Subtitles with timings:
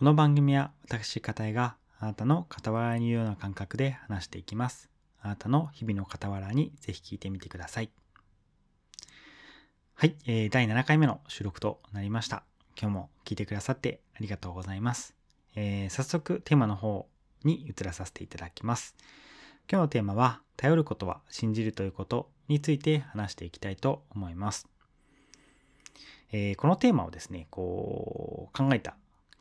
[0.00, 4.88] この番組は私片江があなたの傍らにいるような感覚で話していきます。
[5.20, 7.90] あなたの日々の傍らにぜひ聞いてみてください。
[9.92, 12.44] はい、えー、第7回目の収録となりました。
[12.80, 15.14] 今日も聞いてくださってありがとうございます。
[15.54, 17.06] えー、早速テーマの方
[17.44, 18.96] に移らさせていただきます。
[19.70, 24.66] 今日のテーマは、頼ることは信じるということについて話していきたいと思います。
[26.32, 28.96] えー、このテーマをですね、こう考えた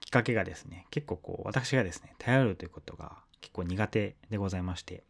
[0.10, 5.04] っかけがですね、結構こう私がですね、頼るということが結構苦手でございまして、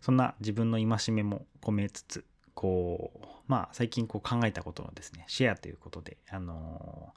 [0.00, 2.24] そんな自分の戒めも込めつつ、
[2.54, 7.12] こう、まあ最近こう考えたことのですね、シェアということで、あの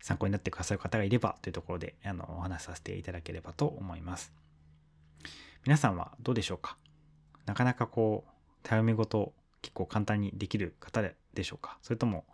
[0.00, 4.32] ー、参考になってくださる方がいればというところで、あの、お話しさせていただければと思います。
[5.64, 6.76] 皆さんはどうでしょうか？
[7.46, 8.30] なかなかこう、
[8.62, 11.02] 頼み事結構簡単にできる方
[11.34, 11.78] でしょうか？
[11.82, 12.26] それとも、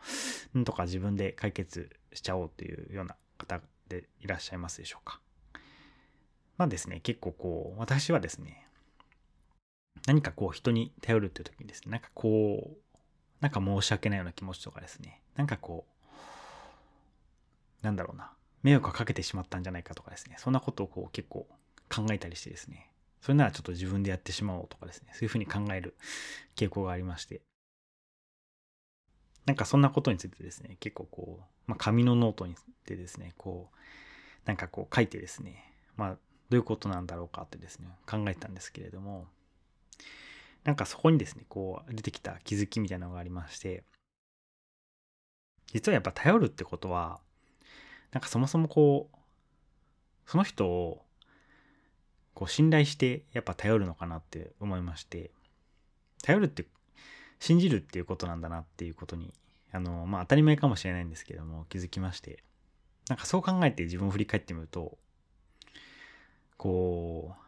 [0.52, 5.20] なんとか自分で解決しちゃおうというような方でいらっしゃいますでしょうか。
[6.56, 8.66] まあですね、結構こう、私はですね、
[10.06, 12.96] 何かこう人に頼るっていう時にですね、なんかこう、
[13.40, 18.32] なんか申し訳ないような気持ちとかですね、なんかこう、なんだろうな、
[18.62, 21.46] 迷惑をかけてしまったんじゃないかとかですね、そんなことをこう結構
[21.94, 25.96] 考えたりしてですね、それならちょっと自分でやってしまおうとかですね、そういうふうに考える
[26.56, 27.42] 傾向がありまして、
[29.46, 32.54] なんかそんなことについてですね、結構こう、まあ、紙のノートに
[32.86, 33.76] でですね、こう、
[34.46, 36.16] なんかこう書いてですね、まあ、ど
[36.52, 39.26] ういうことなんだろうかってですね、考えたんですけれども、
[40.64, 43.84] なんかそこにですね、こう出てきた気づきみたいなのがありまして、
[45.72, 47.20] 実はやっぱ頼るってことは、
[48.12, 49.16] なんかそもそもこう、
[50.26, 51.04] その人を
[52.32, 55.30] こう信頼してやっぱ頼るのかなって思いまして、
[56.22, 56.66] 頼るって
[57.44, 59.34] 信じるっていうことなんだなっていうことに、
[59.70, 62.42] あの、まあ当たり前かもしれないんですけども気づきまして、
[63.10, 64.96] なんかそう考えて自分を振り返ってみると、
[66.56, 67.44] こう、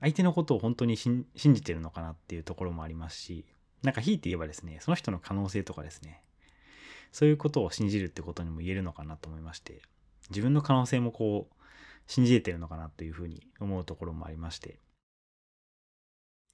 [0.00, 3.46] 相手のことを本当に信じてるのかなっていうところもありますし、
[3.82, 6.22] なんか引いて言えばですね、その人の可能性とかですね、
[7.10, 9.80] そういうことを信じるってことにも言えるのかなと思いまして、
[10.28, 11.54] 自分の可能性もこう、
[12.06, 14.78] 信じれてるのかなというふうに思うところもありまして、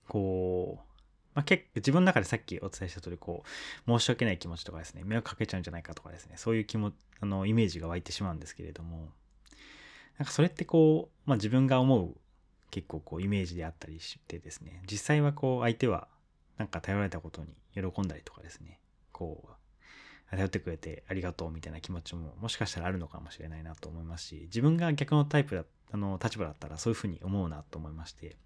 [0.06, 0.91] こう、
[1.34, 3.44] まあ、結構自分の中でさっきお伝えした通り、こ
[3.86, 9.10] う、申し訳ない気持ちとかですね、迷惑かけちゃうんじゃないかとかですね、そういう気も、あの、イメージが湧いてしまうんですけれども、
[10.18, 12.14] なんかそれってこう、まあ、自分が思う
[12.72, 16.08] 結構こうイメージであったりしてですね、実際はこう相手は
[16.56, 18.80] なんか頼られたことに喜んだりとかですね、
[19.12, 19.50] こう、
[20.30, 28.36] 頼ってくれてありがとうみたいな気持ちももしかしたらあるのかもしれないなと思いますし、自分が逆のタイプだ、あの、立場だったらそういうふうに思うなと思いまして、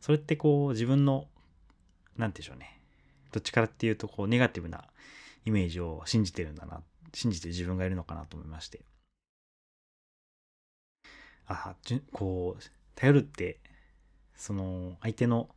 [0.00, 1.26] それってこう自分の
[2.16, 2.80] 何て言うんでしょうね。
[3.32, 4.84] どっちからっていうと、こう、ネガティブな
[5.44, 6.82] イメージを信じてるんだな、
[7.14, 8.80] 信じてる自分がいるのかなと思いまして。
[11.46, 11.74] あ、
[12.12, 12.62] こう、
[12.94, 13.58] 頼るって、
[14.36, 15.48] その、相手の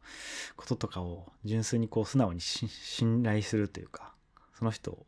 [0.55, 4.13] こととかを純粋にこう、素直に信頼するというか、
[4.57, 5.05] その人を、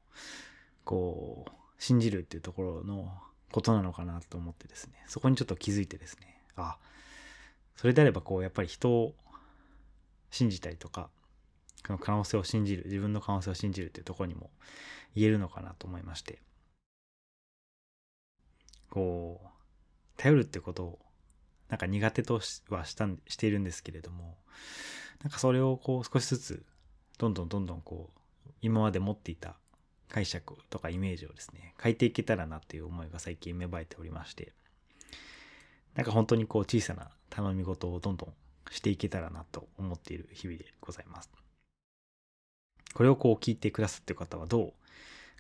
[0.84, 3.12] こう、信じるっていうところの
[3.52, 6.78] ことなのかなと思ってですね、そこにちょっと気づいてですね、あ、
[7.76, 9.14] それであればこう、やっぱり人を
[10.32, 11.10] 信じたりとか、
[11.94, 14.50] の可能性を信じる、自分の可能性を信じるっていうところにも
[15.16, 16.42] 言えるのかなと思いまして。
[18.90, 19.48] こう、
[20.18, 21.00] 頼るってことを、
[21.70, 24.38] なんか苦手とはしたんしているんですけれども、
[25.24, 26.66] なんかそれをこう少しずつ、
[27.18, 28.12] どんどんどんどんこ
[28.48, 29.56] う、今まで持っていた
[30.10, 34.54] 解釈とかイメージをですね、変えていけたらなっていう思いが最近芽生えておりまして、
[35.96, 38.34] なんか本当にこう小さな頼み事をどんどん
[38.72, 41.45] していけたらなと思っている日々でございます。
[42.96, 44.74] これをこう聞いてくださってる方はどう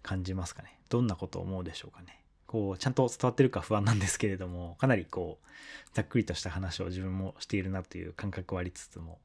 [0.03, 0.77] 感じますかね？
[0.89, 2.19] どんなことを思うでしょうかね？
[2.45, 5.47] こう、ちゃんと伝わってるか不安なんですけれども、かなりこう、
[5.93, 9.19] ざっくりとした話を自分もしているなという感覚はありつつも、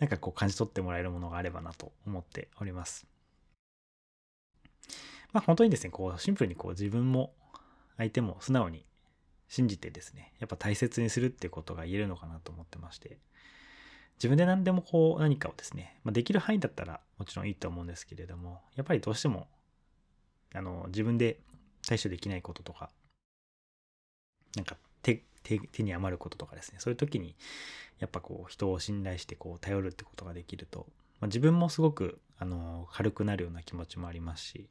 [0.00, 3.06] なんかこう感じ取ってもらえるものがあればなと思っております。
[5.32, 7.34] まあ本当にですね、こう、シンプルにこう自分も
[7.98, 8.86] 相手も素直に
[9.48, 13.18] 信じてですね、やっぱ大切にするっていうことが言えるのかなと思ってまして、
[14.20, 19.48] 自分で何でもこう何かをですね、まあ、できる範囲だったらもちろんいいと思うんですけれども、やっぱりどうしても、
[20.54, 21.40] あの、自分で
[21.88, 22.90] 対処できないこととか、
[24.56, 27.34] なんか手、手手に余ることとかですね、そういう時に、
[27.98, 30.86] やっぱこう人を信頼してこう頼るってことができると、
[31.20, 34.68] まあ、自分もすごく、あの、軽くなるような気持ちもありますし、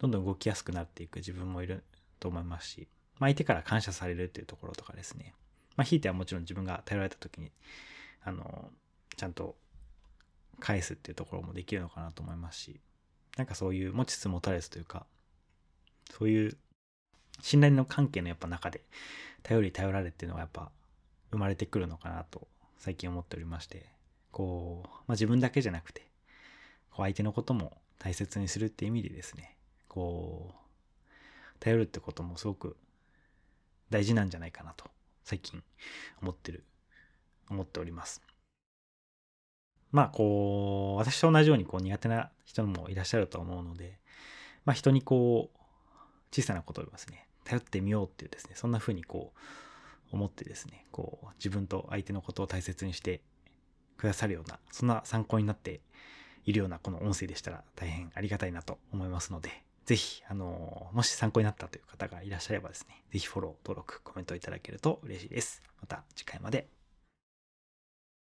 [0.00, 1.82] どんどん動きやすくなっていく自分もいる
[2.20, 2.88] と思いますし、
[3.18, 5.34] まあ、相手から感謝されるっていうところとかですね、
[5.76, 7.52] まあ、ひいてはもちろん自分が頼られた時に、
[8.24, 8.70] あの、
[9.16, 9.56] ちゃんと
[10.60, 12.80] 返すっていうところもできるのかなと思いますし、
[13.36, 15.06] なんかそういう持ちつ持たれつというか、
[16.10, 16.56] そういう
[17.40, 18.82] 信頼の関係のやっぱ中で
[19.42, 20.70] 頼り頼られっていうのがやっぱ
[21.30, 22.46] 生まれてくるのかなと
[22.78, 23.86] 最近思っておりまして
[24.30, 26.08] こう、まあ、自分だけじゃなくて
[26.90, 29.56] こう相手のことも大切にするって意味でですね
[29.88, 30.54] こう
[31.58, 32.76] 頼るってこともすごく
[33.90, 34.86] 大事なんじゃないかなと
[35.24, 35.62] 最近
[36.20, 36.64] 思ってる
[37.48, 38.22] 思っております。
[39.92, 43.98] まあこう私と同じようにこう苦手な人もいらっしゃると思うので
[44.64, 45.58] まあ人にこう
[46.32, 49.32] 小さなことをですね頼ってみようっていうですねそんな風にこ
[50.12, 53.20] う思ってですねこう自分と相手のことを大切にして
[53.96, 55.80] くださるようなそんな参考になって
[56.44, 65.62] いるようなこの音声でしたら大変ありがたいなと思いますのでぜひ、あの、もし参考になったという方がいらっしゃればですね、ぜひフォロー、登録、コメントいただけると嬉しいです。
[65.80, 66.68] また次回まで